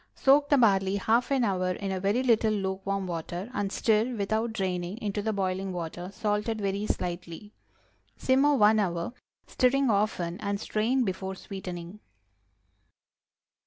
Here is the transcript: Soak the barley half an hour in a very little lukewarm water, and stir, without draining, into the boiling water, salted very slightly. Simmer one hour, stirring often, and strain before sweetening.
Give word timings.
Soak 0.15 0.49
the 0.49 0.57
barley 0.57 0.95
half 0.95 1.29
an 1.29 1.43
hour 1.43 1.73
in 1.73 1.91
a 1.91 1.99
very 1.99 2.23
little 2.23 2.51
lukewarm 2.51 3.05
water, 3.05 3.51
and 3.53 3.71
stir, 3.71 4.15
without 4.15 4.51
draining, 4.51 4.97
into 4.97 5.21
the 5.21 5.31
boiling 5.31 5.71
water, 5.71 6.09
salted 6.11 6.59
very 6.59 6.87
slightly. 6.87 7.53
Simmer 8.17 8.55
one 8.55 8.79
hour, 8.79 9.13
stirring 9.45 9.91
often, 9.91 10.39
and 10.41 10.59
strain 10.59 11.03
before 11.03 11.35
sweetening. 11.35 11.99